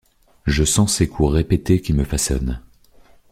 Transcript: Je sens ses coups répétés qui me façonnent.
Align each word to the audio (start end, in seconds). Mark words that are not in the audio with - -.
Je 0.47 0.63
sens 0.63 0.95
ses 0.95 1.07
coups 1.07 1.29
répétés 1.31 1.79
qui 1.79 1.93
me 1.93 2.03
façonnent. 2.05 2.59